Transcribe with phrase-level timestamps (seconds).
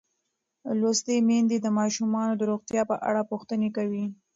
[0.79, 4.05] لوستې میندې د ماشومانو د روغتیا په اړه پوښتنې کوي.